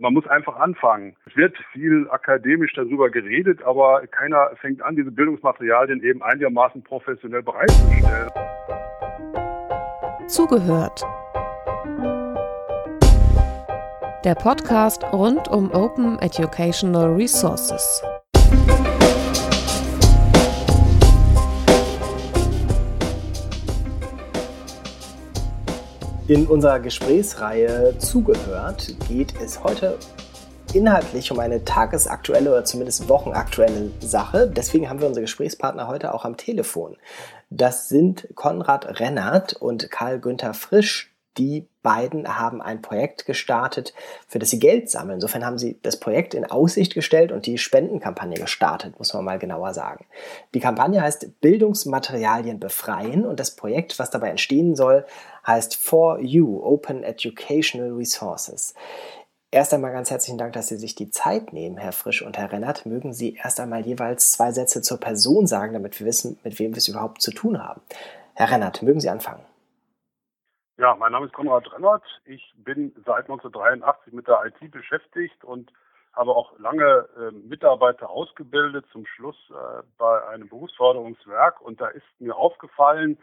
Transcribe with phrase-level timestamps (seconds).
[0.00, 1.16] Man muss einfach anfangen.
[1.26, 7.42] Es wird viel akademisch darüber geredet, aber keiner fängt an, diese Bildungsmaterialien eben einigermaßen professionell
[7.42, 8.30] bereitzustellen.
[10.28, 11.02] Zugehört.
[14.24, 18.00] Der Podcast rund um Open Educational Resources.
[26.28, 29.98] In unserer Gesprächsreihe Zugehört geht es heute
[30.74, 34.46] inhaltlich um eine tagesaktuelle oder zumindest wochenaktuelle Sache.
[34.46, 36.98] Deswegen haben wir unsere Gesprächspartner heute auch am Telefon.
[37.48, 43.94] Das sind Konrad Rennert und Karl Günther Frisch, die beiden haben ein Projekt gestartet,
[44.26, 45.14] für das sie Geld sammeln.
[45.14, 49.38] Insofern haben sie das Projekt in Aussicht gestellt und die Spendenkampagne gestartet, muss man mal
[49.38, 50.04] genauer sagen.
[50.52, 55.06] Die Kampagne heißt Bildungsmaterialien befreien und das Projekt, was dabei entstehen soll,
[55.48, 58.74] heißt For You Open Educational Resources.
[59.50, 62.52] Erst einmal ganz herzlichen Dank, dass Sie sich die Zeit nehmen, Herr Frisch und Herr
[62.52, 62.84] Rennert.
[62.84, 66.72] Mögen Sie erst einmal jeweils zwei Sätze zur Person sagen, damit wir wissen, mit wem
[66.72, 67.80] wir es überhaupt zu tun haben.
[68.34, 69.44] Herr Rennert, mögen Sie anfangen?
[70.76, 72.04] Ja, mein Name ist Konrad Rennert.
[72.26, 75.72] Ich bin seit 1983 mit der IT beschäftigt und
[76.12, 81.62] habe auch lange äh, Mitarbeiter ausgebildet, zum Schluss äh, bei einem Berufsförderungswerk.
[81.62, 83.16] Und da ist mir aufgefallen,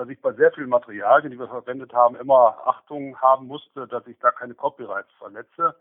[0.00, 4.06] dass ich bei sehr vielen Materialien, die wir verwendet haben, immer Achtung haben musste, dass
[4.06, 5.76] ich da keine Copyrights verletze.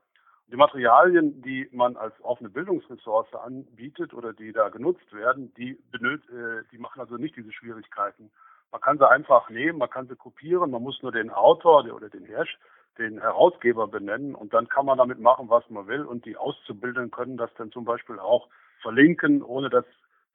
[0.52, 6.22] Die Materialien, die man als offene Bildungsressource anbietet oder die da genutzt werden, die, benöt,
[6.32, 8.30] äh, die machen also nicht diese Schwierigkeiten.
[8.74, 12.10] Man kann sie einfach nehmen, man kann sie kopieren, man muss nur den Autor oder
[12.10, 12.60] den Herrsch,
[12.98, 17.10] den Herausgeber benennen und dann kann man damit machen, was man will und die Auszubildenden
[17.10, 18.50] können das dann zum Beispiel auch
[18.82, 19.86] verlinken, ohne dass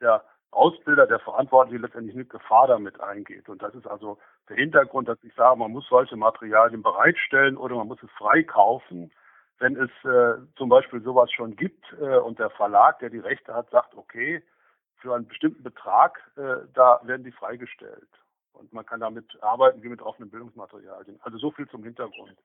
[0.00, 0.24] der
[0.54, 3.48] Ausbilder, der Verantwortliche letztendlich mit Gefahr damit eingeht.
[3.48, 7.76] Und das ist also der Hintergrund, dass ich sage, man muss solche Materialien bereitstellen oder
[7.76, 9.12] man muss es freikaufen.
[9.58, 13.54] Wenn es äh, zum Beispiel sowas schon gibt äh, und der Verlag, der die Rechte
[13.54, 14.42] hat, sagt, okay,
[14.96, 18.08] für einen bestimmten Betrag, äh, da werden die freigestellt.
[18.52, 21.18] Und man kann damit arbeiten wie mit offenen Bildungsmaterialien.
[21.22, 22.36] Also so viel zum Hintergrund.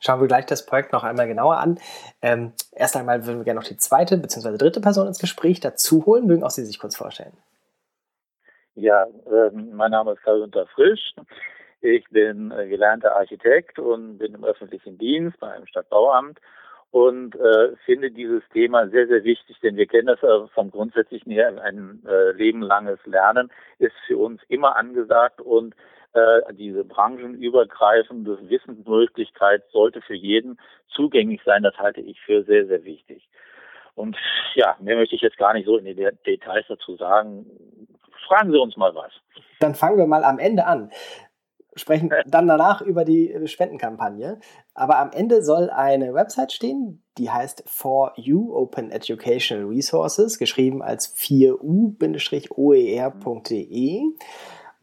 [0.00, 1.78] Schauen wir gleich das Projekt noch einmal genauer an.
[2.20, 4.56] Ähm, erst einmal würden wir gerne noch die zweite bzw.
[4.56, 6.26] dritte Person ins Gespräch dazu holen.
[6.26, 7.36] Mögen auch Sie sich kurz vorstellen.
[8.74, 11.14] Ja, äh, mein Name ist Karl-Günther Frisch.
[11.80, 16.38] Ich bin äh, gelernter Architekt und bin im öffentlichen Dienst bei einem Stadtbauamt
[16.92, 21.32] und äh, finde dieses Thema sehr, sehr wichtig, denn wir kennen das äh, vom Grundsätzlichen
[21.32, 25.74] her, ein äh, lebenlanges Lernen ist für uns immer angesagt und
[26.14, 30.58] äh, diese branchenübergreifende Wissensmöglichkeit sollte für jeden
[30.88, 31.62] zugänglich sein.
[31.62, 33.28] Das halte ich für sehr, sehr wichtig.
[33.94, 34.16] Und
[34.54, 37.46] ja, mehr möchte ich jetzt gar nicht so in die Details dazu sagen.
[38.26, 39.12] Fragen Sie uns mal was.
[39.60, 40.90] Dann fangen wir mal am Ende an
[41.74, 44.38] sprechen dann danach über die Spendenkampagne.
[44.74, 50.82] Aber am Ende soll eine Website stehen, die heißt For You Open Educational Resources, geschrieben
[50.82, 54.02] als 4u-oer.de.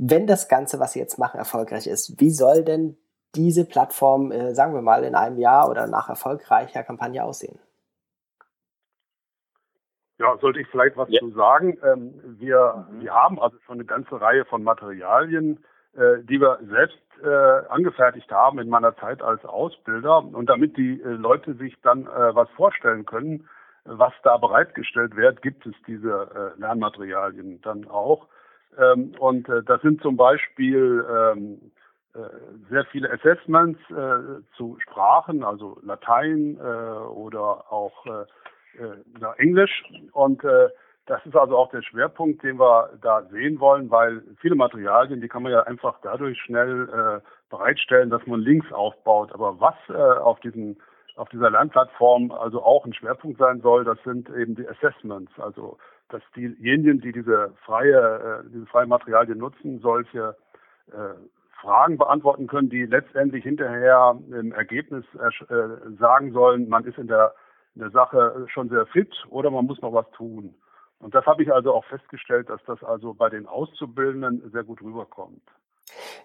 [0.02, 2.98] Wenn das Ganze, was Sie jetzt machen, erfolgreich ist, wie soll denn
[3.36, 7.60] diese Plattform, äh, sagen wir mal, in einem Jahr oder nach erfolgreicher Kampagne aussehen?
[10.18, 11.20] Ja, sollte ich vielleicht was ja.
[11.20, 11.78] zu sagen.
[11.84, 13.02] Ähm, wir, mhm.
[13.02, 18.32] wir haben also schon eine ganze Reihe von Materialien, äh, die wir selbst äh, angefertigt
[18.32, 20.20] haben in meiner Zeit als Ausbilder.
[20.20, 23.50] Und damit die äh, Leute sich dann äh, was vorstellen können,
[23.84, 28.28] was da bereitgestellt wird, gibt es diese äh, Lernmaterialien dann auch.
[28.78, 31.72] Ähm, und äh, das sind zum Beispiel ähm,
[32.14, 32.20] äh,
[32.70, 38.26] sehr viele Assessments äh, zu Sprachen, also Latein äh, oder auch äh,
[38.82, 39.84] äh, Englisch.
[40.14, 40.70] Und äh,
[41.06, 45.28] das ist also auch der Schwerpunkt, den wir da sehen wollen, weil viele Materialien, die
[45.28, 49.34] kann man ja einfach dadurch schnell äh, bereitstellen, dass man Links aufbaut.
[49.34, 50.78] Aber was äh, auf diesen
[51.16, 55.78] auf dieser Lernplattform also auch ein Schwerpunkt sein soll, das sind eben die Assessments, also
[56.10, 60.36] dass diejenigen, die diese freie, äh, diese freien Materialien nutzen, solche
[60.88, 61.16] äh,
[61.62, 67.34] Fragen beantworten können, die letztendlich hinterher im Ergebnis äh, sagen sollen, man ist in der,
[67.76, 70.56] in der Sache schon sehr fit oder man muss noch was tun.
[71.00, 74.82] Und das habe ich also auch festgestellt, dass das also bei den Auszubildenden sehr gut
[74.82, 75.42] rüberkommt.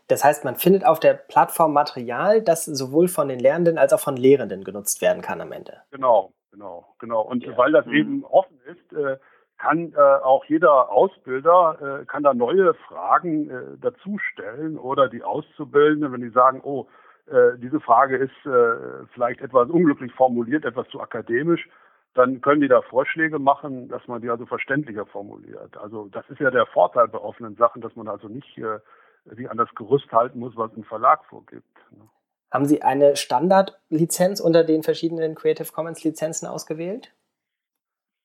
[0.09, 4.01] Das heißt, man findet auf der Plattform Material, das sowohl von den Lernenden als auch
[4.01, 5.83] von Lehrenden genutzt werden kann am Ende.
[5.91, 7.23] Genau, genau, genau.
[7.23, 7.57] Und ja.
[7.57, 7.95] weil das mhm.
[7.95, 9.17] eben offen ist, äh,
[9.59, 15.23] kann äh, auch jeder Ausbilder äh, kann da neue Fragen äh, dazu stellen oder die
[15.23, 16.87] Auszubildenden, wenn die sagen, oh,
[17.27, 21.69] äh, diese Frage ist äh, vielleicht etwas unglücklich formuliert, etwas zu akademisch,
[22.15, 25.77] dann können die da Vorschläge machen, dass man die also verständlicher formuliert.
[25.79, 28.79] Also das ist ja der Vorteil bei offenen Sachen, dass man also nicht äh,
[29.25, 31.76] sich an das Gerüst halten muss, was ein Verlag vorgibt.
[31.91, 32.09] Ne?
[32.53, 37.12] Haben Sie eine Standardlizenz unter den verschiedenen Creative Commons Lizenzen ausgewählt?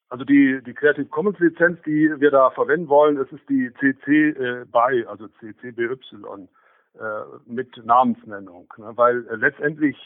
[0.10, 4.30] Also die, die Creative Commons Lizenz, die wir da verwenden wollen, das ist die CC
[4.30, 7.00] äh, BY, also CC BY äh,
[7.46, 8.72] mit Namensnennung.
[8.78, 8.92] Ne?
[8.96, 9.98] Weil äh, letztendlich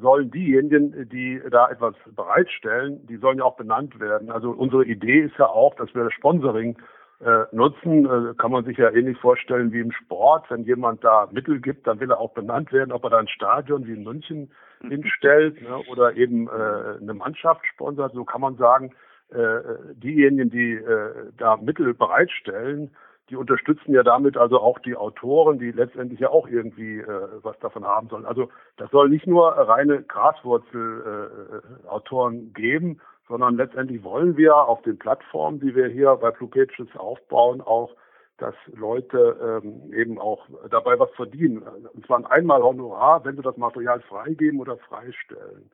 [0.00, 4.30] sollen diejenigen, die da etwas bereitstellen, die sollen ja auch benannt werden.
[4.30, 6.76] Also unsere Idee ist ja auch, dass wir das Sponsoring
[7.24, 8.04] äh, nutzen.
[8.04, 10.50] Äh, kann man sich ja ähnlich vorstellen wie im Sport.
[10.50, 13.28] Wenn jemand da Mittel gibt, dann will er auch benannt werden, ob er da ein
[13.28, 14.50] Stadion wie in München
[14.82, 18.12] hinstellt ne, oder eben äh, eine Mannschaft sponsert.
[18.12, 18.92] So kann man sagen,
[19.30, 19.60] äh,
[19.94, 22.90] diejenigen, die äh, da Mittel bereitstellen,
[23.30, 27.58] die unterstützen ja damit also auch die Autoren, die letztendlich ja auch irgendwie äh, was
[27.60, 28.26] davon haben sollen.
[28.26, 35.60] Also das soll nicht nur reine Graswurzel-Autoren geben, sondern letztendlich wollen wir auf den Plattformen,
[35.60, 37.94] die wir hier bei Blue Pages aufbauen, auch
[38.38, 41.62] dass Leute ähm, eben auch dabei was verdienen.
[41.62, 45.70] Und zwar ein einmal Honorar, wenn sie das Material freigeben oder freistellen.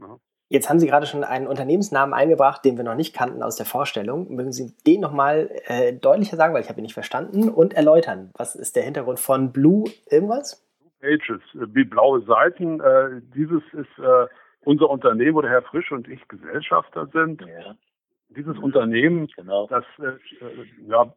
[0.00, 0.18] Ja.
[0.48, 3.66] Jetzt haben Sie gerade schon einen Unternehmensnamen eingebracht, den wir noch nicht kannten aus der
[3.66, 4.32] Vorstellung.
[4.32, 8.30] Mögen Sie den nochmal äh, deutlicher sagen, weil ich habe ihn nicht verstanden, und erläutern.
[8.36, 10.64] Was ist der Hintergrund von Blue irgendwas?
[10.78, 12.80] Blue Pages, äh, wie blaue Seiten.
[12.80, 14.26] Äh, dieses ist äh,
[14.66, 17.40] unser Unternehmen, wo der Herr Frisch und ich Gesellschafter sind.
[17.42, 17.76] Ja.
[18.30, 19.68] Dieses Unternehmen, genau.
[19.68, 20.08] das äh,
[20.44, 21.14] äh ja,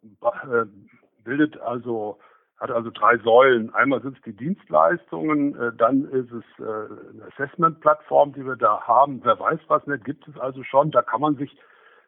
[1.23, 2.19] bildet also
[2.59, 3.73] hat also drei Säulen.
[3.73, 8.81] Einmal sind es die Dienstleistungen, äh, dann ist es äh, eine Assessment-Plattform, die wir da
[8.81, 9.21] haben.
[9.23, 10.91] Wer weiß was nicht, gibt es also schon.
[10.91, 11.57] Da kann man sich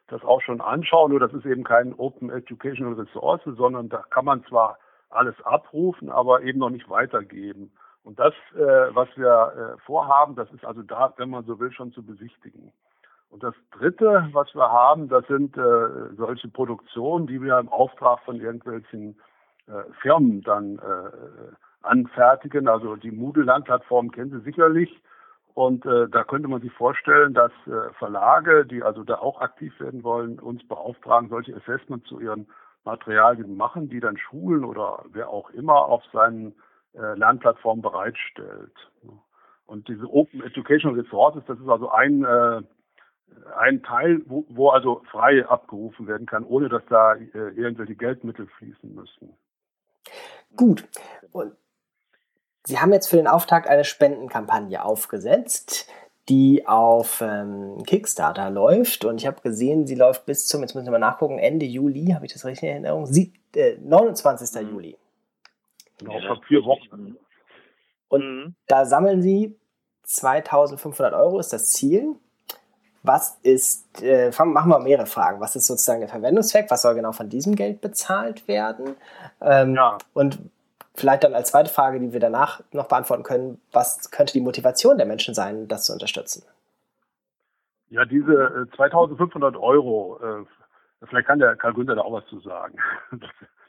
[0.06, 1.10] das auch schon anschauen.
[1.10, 4.78] Nur das ist eben kein Open Educational Resource, sondern da kann man zwar
[5.10, 7.72] alles abrufen, aber eben noch nicht weitergeben.
[8.04, 11.92] Und das, äh, was wir vorhaben, das ist also da, wenn man so will, schon
[11.92, 12.72] zu besichtigen.
[13.30, 15.56] Und das Dritte, was wir haben, das sind
[16.18, 19.16] solche Produktionen, die wir im Auftrag von irgendwelchen
[19.66, 21.52] äh, Firmen dann äh,
[21.82, 22.68] anfertigen.
[22.68, 25.02] Also die Moodle-Lernplattform kennen Sie sicherlich.
[25.54, 29.78] Und äh, da könnte man sich vorstellen, dass äh, Verlage, die also da auch aktiv
[29.80, 32.48] werden wollen, uns beauftragen, solche Assessments zu ihren
[32.84, 36.54] Materialien machen, die dann Schulen oder wer auch immer auf seinen
[36.94, 38.74] äh, Lernplattformen bereitstellt.
[39.66, 42.62] Und diese Open Educational Resources, das ist also ein, äh,
[43.56, 48.46] ein Teil, wo, wo also frei abgerufen werden kann, ohne dass da äh, irgendwelche Geldmittel
[48.58, 49.34] fließen müssen.
[50.56, 50.84] Gut.
[51.32, 51.52] Und
[52.64, 55.88] Sie haben jetzt für den Auftakt eine Spendenkampagne aufgesetzt,
[56.28, 59.04] die auf ähm, Kickstarter läuft.
[59.04, 62.12] Und ich habe gesehen, sie läuft bis zum, jetzt müssen wir mal nachgucken, Ende Juli,
[62.14, 63.06] habe ich das richtig in Erinnerung?
[63.06, 64.62] Sie, äh, 29.
[64.62, 64.70] Mhm.
[64.70, 64.96] Juli.
[66.04, 67.16] Genau, vor vier Wochen.
[68.08, 68.54] Und mhm.
[68.66, 69.56] da sammeln Sie
[70.02, 72.16] 2500 Euro, ist das Ziel.
[73.02, 75.40] Was ist, äh, machen wir mehrere Fragen.
[75.40, 76.70] Was ist sozusagen der Verwendungszweck?
[76.70, 78.94] Was soll genau von diesem Geld bezahlt werden?
[79.40, 79.98] Ähm, ja.
[80.14, 80.38] Und
[80.94, 84.98] vielleicht dann als zweite Frage, die wir danach noch beantworten können, was könnte die Motivation
[84.98, 86.44] der Menschen sein, das zu unterstützen?
[87.88, 90.44] Ja, diese äh, 2500 Euro, äh,
[91.06, 92.78] vielleicht kann der Karl Günther da auch was zu sagen.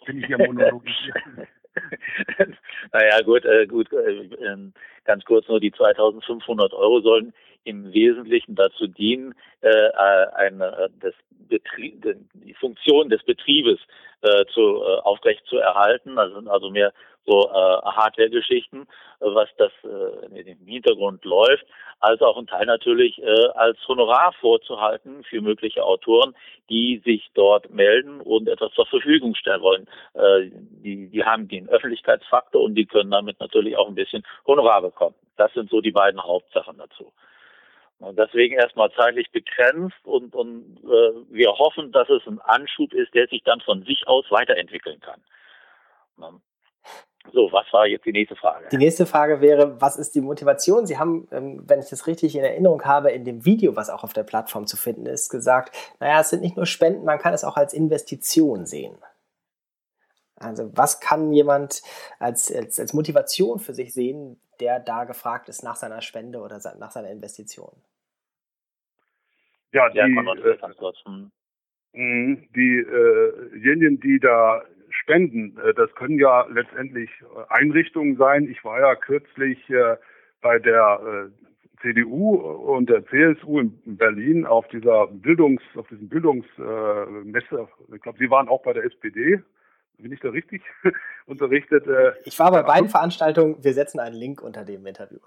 [0.05, 1.47] Bin ich hier monologisieren.
[2.93, 4.73] naja, gut, äh, gut, äh, ähm,
[5.05, 9.89] ganz kurz nur die 2500 Euro sollen im Wesentlichen dazu dienen, äh,
[10.35, 11.13] eine, äh, das
[11.49, 13.79] Betrieb, die Funktion des Betriebes
[14.21, 16.17] äh, zu, äh, aufrecht zu erhalten.
[16.17, 16.93] Also, also mehr
[17.25, 18.87] so äh, Hardware-Geschichten,
[19.19, 21.65] was das äh, im Hintergrund läuft,
[21.99, 26.35] als auch ein Teil natürlich äh, als Honorar vorzuhalten für mögliche Autoren,
[26.69, 29.87] die sich dort melden und etwas zur Verfügung stellen wollen.
[30.13, 30.49] Äh,
[30.83, 35.15] die, die haben den Öffentlichkeitsfaktor und die können damit natürlich auch ein bisschen Honorar bekommen.
[35.37, 37.13] Das sind so die beiden Hauptsachen dazu.
[38.03, 43.13] Und deswegen erstmal zeitlich begrenzt und, und äh, wir hoffen, dass es ein Anschub ist,
[43.13, 45.21] der sich dann von sich aus weiterentwickeln kann.
[47.31, 48.67] So, was war jetzt die nächste Frage?
[48.69, 50.85] Die nächste Frage wäre, was ist die Motivation?
[50.85, 54.03] Sie haben, ähm, wenn ich das richtig in Erinnerung habe, in dem Video, was auch
[54.03, 57.33] auf der Plattform zu finden ist, gesagt, naja, es sind nicht nur Spenden, man kann
[57.33, 58.97] es auch als Investition sehen.
[60.35, 61.83] Also was kann jemand
[62.19, 66.59] als, als, als Motivation für sich sehen, der da gefragt ist nach seiner Spende oder
[66.77, 67.71] nach seiner Investition?
[69.73, 70.57] Ja, die, äh,
[71.05, 71.31] hm.
[71.93, 74.63] mhm, diejenigen, die da
[75.01, 78.47] spenden, äh, das können ja letztendlich äh, Einrichtungen sein.
[78.49, 79.97] Ich war ja kürzlich äh,
[80.41, 81.29] bei der
[81.81, 87.67] CDU und der CSU in Berlin auf dieser Bildungs, auf diesem Bildungsmesse.
[87.95, 89.41] Ich glaube, Sie waren auch bei der SPD.
[89.97, 90.63] Bin ich da richtig
[91.27, 91.85] unterrichtet?
[92.25, 93.63] Ich war bei beiden Veranstaltungen.
[93.63, 95.19] Wir setzen einen Link unter dem Interview.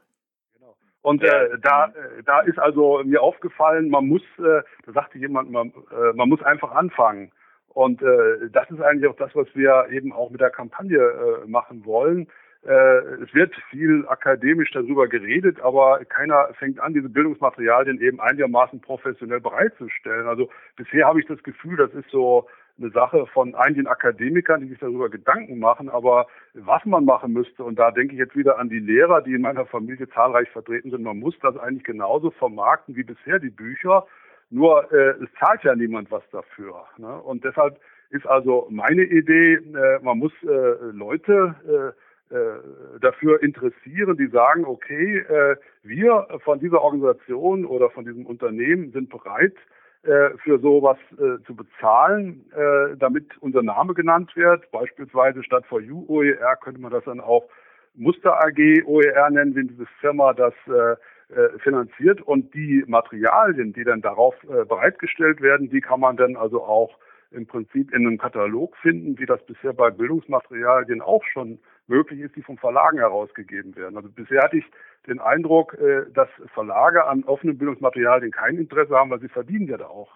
[1.07, 5.53] Und äh, da, äh, da ist also mir aufgefallen, man muss, äh, da sagte jemand,
[5.53, 7.31] man, äh, man muss einfach anfangen.
[7.69, 11.47] Und äh, das ist eigentlich auch das, was wir eben auch mit der Kampagne äh,
[11.47, 12.27] machen wollen.
[12.67, 18.81] äh, es wird viel akademisch darüber geredet, aber keiner fängt an, diese Bildungsmaterialien eben einigermaßen
[18.81, 20.27] professionell bereitzustellen.
[20.27, 24.69] Also bisher habe ich das Gefühl, das ist so eine Sache von einigen Akademikern, die
[24.69, 28.59] sich darüber Gedanken machen, aber was man machen müsste, und da denke ich jetzt wieder
[28.59, 32.31] an die Lehrer, die in meiner Familie zahlreich vertreten sind, man muss das eigentlich genauso
[32.31, 34.07] vermarkten wie bisher die Bücher,
[34.51, 36.85] nur äh, es zahlt ja niemand was dafür.
[36.99, 37.21] Ne?
[37.23, 37.81] Und deshalb
[38.11, 40.47] ist also meine Idee, äh, man muss äh,
[40.93, 41.95] Leute
[42.31, 48.27] äh, äh, dafür interessieren, die sagen, okay, äh, wir von dieser Organisation oder von diesem
[48.27, 49.55] Unternehmen sind bereit,
[50.03, 54.71] für sowas äh, zu bezahlen, äh, damit unser Name genannt wird.
[54.71, 57.49] Beispielsweise statt for you OER könnte man das dann auch
[57.97, 60.93] Muster AG OER nennen, wenn diese Firma das äh,
[61.35, 62.21] äh, finanziert.
[62.23, 66.99] Und die Materialien, die dann darauf äh, bereitgestellt werden, die kann man dann also auch
[67.33, 72.37] im Prinzip in einem Katalog finden, wie das bisher bei Bildungsmaterialien auch schon möglich ist,
[72.37, 73.97] die vom Verlagen herausgegeben werden.
[73.97, 74.65] Also bisher hatte ich
[75.07, 79.77] den Eindruck, äh, dass Verlage an offenen Bildungsmaterialien kein Interesse haben, weil sie verdienen ja
[79.77, 80.13] da auch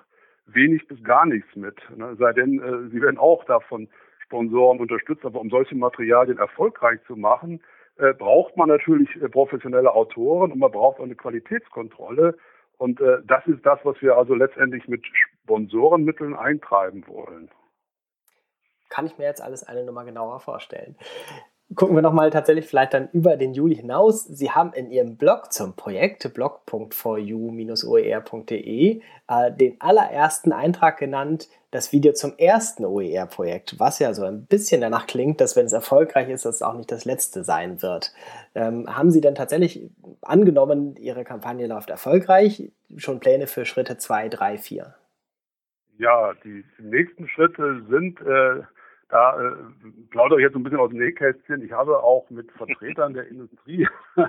[0.46, 1.78] wenig bis gar nichts mit.
[1.96, 2.16] Ne?
[2.18, 3.88] Sei denn, äh, sie werden auch davon
[4.24, 7.62] Sponsoren unterstützt, aber um solche Materialien erfolgreich zu machen,
[7.98, 12.36] äh, braucht man natürlich professionelle Autoren und man braucht auch eine Qualitätskontrolle.
[12.78, 15.04] Und das ist das, was wir also letztendlich mit
[15.44, 17.50] Sponsorenmitteln eintreiben wollen.
[18.88, 20.96] Kann ich mir jetzt alles eine Nummer genauer vorstellen
[21.74, 24.24] gucken wir nochmal tatsächlich vielleicht dann über den Juli hinaus.
[24.24, 32.12] Sie haben in Ihrem Blog zum Projekt blog.4u-oer.de äh, den allerersten Eintrag genannt, das Video
[32.12, 36.44] zum ersten OER-Projekt, was ja so ein bisschen danach klingt, dass wenn es erfolgreich ist,
[36.44, 38.12] das auch nicht das letzte sein wird.
[38.56, 39.88] Ähm, haben Sie denn tatsächlich
[40.22, 44.92] angenommen, Ihre Kampagne läuft erfolgreich, schon Pläne für Schritte 2, 3, 4?
[45.98, 48.64] Ja, die nächsten Schritte sind äh
[49.10, 49.52] da äh,
[50.10, 51.62] plaudere ich jetzt ein bisschen aus dem Nähkästchen.
[51.64, 54.26] Ich habe auch mit Vertretern der Industrie äh,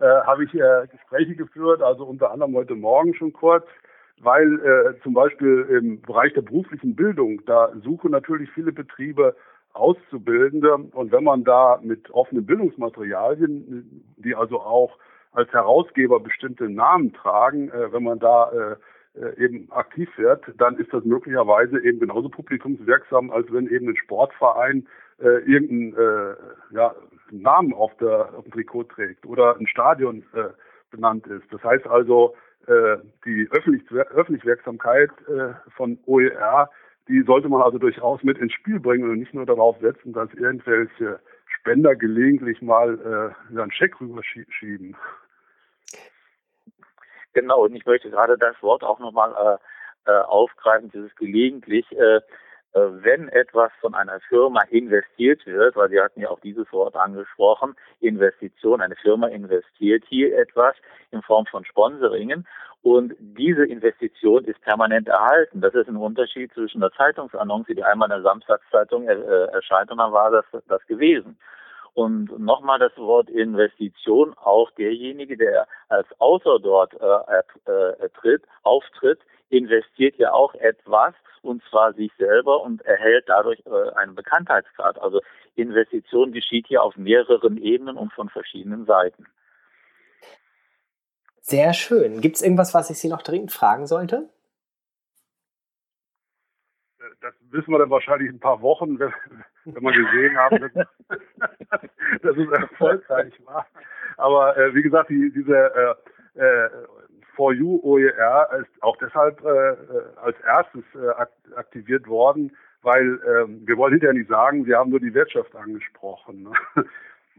[0.00, 3.66] habe ich äh, Gespräche geführt, also unter anderem heute Morgen schon kurz,
[4.20, 9.36] weil äh, zum Beispiel im Bereich der beruflichen Bildung, da suchen natürlich viele Betriebe
[9.74, 14.98] Auszubildende und wenn man da mit offenen Bildungsmaterialien, die also auch
[15.32, 18.76] als Herausgeber bestimmte Namen tragen, äh, wenn man da äh,
[19.36, 24.86] eben aktiv wird, dann ist das möglicherweise eben genauso publikumswirksam, als wenn eben ein Sportverein
[25.20, 26.36] äh, irgendeinen äh,
[26.70, 26.94] ja,
[27.30, 30.50] Namen auf, der, auf dem Trikot trägt oder ein Stadion äh,
[30.90, 31.44] benannt ist.
[31.52, 32.34] Das heißt also,
[32.66, 36.70] äh, die Öffentlich Öffentlichwirksamkeit äh, von OER,
[37.08, 40.32] die sollte man also durchaus mit ins Spiel bringen und nicht nur darauf setzen, dass
[40.34, 44.96] irgendwelche Spender gelegentlich mal äh, einen Scheck rüberschieben.
[47.40, 49.32] Genau, und ich möchte gerade das Wort auch nochmal
[50.06, 52.20] äh, äh, aufgreifen, dieses gelegentlich, äh, äh,
[52.72, 57.76] wenn etwas von einer Firma investiert wird, weil Sie hatten ja auch dieses Wort angesprochen,
[58.00, 60.74] Investition, eine Firma investiert hier etwas
[61.12, 62.44] in Form von Sponsoringen
[62.82, 65.60] und diese Investition ist permanent erhalten.
[65.60, 69.98] Das ist ein Unterschied zwischen der Zeitungsannonce, die einmal in der Samstagszeitung äh, erscheint und
[69.98, 71.38] dann war das, das gewesen.
[71.98, 79.18] Und nochmal das Wort Investition, auch derjenige, der als Autor dort äh, äh, tritt, auftritt,
[79.48, 85.02] investiert ja auch etwas, und zwar sich selber und erhält dadurch äh, einen Bekanntheitsgrad.
[85.02, 85.20] Also
[85.56, 89.26] Investition geschieht hier auf mehreren Ebenen und von verschiedenen Seiten.
[91.40, 92.20] Sehr schön.
[92.20, 94.28] Gibt es irgendwas, was ich Sie noch dringend fragen sollte?
[97.20, 99.12] das wissen wir dann wahrscheinlich in ein paar Wochen, wenn,
[99.74, 100.70] wenn wir gesehen haben,
[102.22, 103.66] dass, es erfolgreich war.
[104.16, 105.96] Aber äh, wie gesagt, die, diese
[106.36, 106.70] äh, äh,
[107.34, 109.76] For You OER ist auch deshalb äh,
[110.20, 115.00] als erstes äh, aktiviert worden, weil äh, wir wollen hinterher nicht sagen, wir haben nur
[115.00, 116.44] die Wirtschaft angesprochen.
[116.44, 116.84] Ne?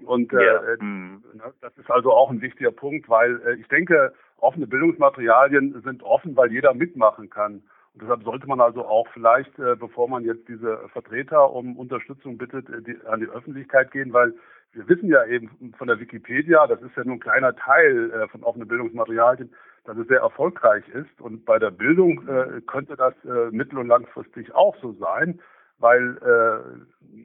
[0.05, 0.61] Und äh, ja.
[0.79, 1.23] Mhm.
[1.61, 6.35] das ist also auch ein wichtiger Punkt, weil äh, ich denke, offene Bildungsmaterialien sind offen,
[6.37, 7.63] weil jeder mitmachen kann.
[8.01, 12.69] Deshalb sollte man also auch vielleicht, äh, bevor man jetzt diese Vertreter um Unterstützung bittet,
[12.69, 14.33] äh, die, an die Öffentlichkeit gehen, weil
[14.73, 18.27] wir wissen ja eben von der Wikipedia, das ist ja nur ein kleiner Teil äh,
[18.27, 19.53] von offenen Bildungsmaterialien,
[19.85, 21.19] dass es sehr erfolgreich ist.
[21.19, 25.39] Und bei der Bildung äh, könnte das äh, mittel- und langfristig auch so sein,
[25.79, 27.19] weil äh,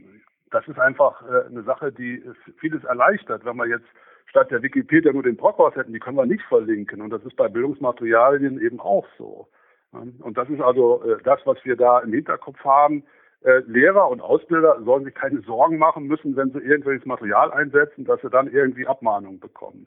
[0.50, 2.22] das ist einfach eine Sache, die
[2.58, 3.44] vieles erleichtert.
[3.44, 3.88] Wenn wir jetzt
[4.26, 7.02] statt der Wikipedia nur den Brockhaus hätten, die können wir nicht verlinken.
[7.02, 9.48] Und das ist bei Bildungsmaterialien eben auch so.
[9.94, 13.04] Und das ist also äh, das, was wir da im Hinterkopf haben.
[13.42, 18.04] Äh, Lehrer und Ausbilder sollen sich keine Sorgen machen müssen, wenn sie irgendwelches Material einsetzen,
[18.04, 19.86] dass sie dann irgendwie Abmahnungen bekommen.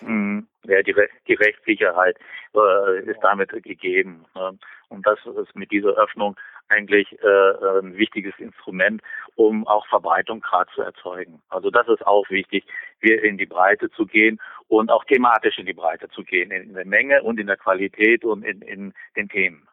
[0.00, 0.46] Mhm.
[0.64, 2.16] Ja, die, Recht, die Rechtssicherheit
[2.54, 4.24] äh, ist damit gegeben.
[4.34, 4.58] Ne?
[4.88, 6.36] Und das ist mit dieser Öffnung
[6.70, 9.02] eigentlich äh, ein wichtiges Instrument,
[9.34, 11.42] um auch Verbreitung gerade zu erzeugen.
[11.48, 12.64] Also das ist auch wichtig,
[13.00, 16.74] wir in die Breite zu gehen und auch thematisch in die Breite zu gehen, in
[16.74, 19.68] der Menge und in der Qualität und in, in den Themen.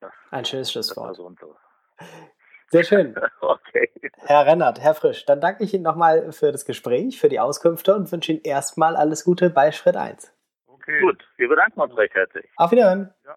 [0.00, 0.10] Ja.
[0.30, 1.18] Ein schönes Schlusswort.
[2.68, 3.14] Sehr schön.
[3.40, 3.90] Okay.
[4.24, 7.94] Herr Rennert, Herr Frisch, dann danke ich Ihnen nochmal für das Gespräch, für die Auskünfte
[7.94, 10.34] und wünsche Ihnen erstmal alles Gute bei Schritt 1.
[10.66, 11.00] Okay.
[11.00, 12.46] Gut, wir bedanken uns recht herzlich.
[12.56, 13.12] Auf Wiederhören.
[13.24, 13.36] Ja.